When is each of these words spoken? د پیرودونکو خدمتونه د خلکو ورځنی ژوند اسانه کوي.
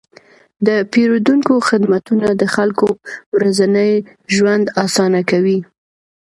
د 0.67 0.69
پیرودونکو 0.91 1.53
خدمتونه 1.69 2.27
د 2.41 2.43
خلکو 2.55 2.87
ورځنی 3.35 3.91
ژوند 4.35 4.65
اسانه 4.85 5.21
کوي. 5.31 5.59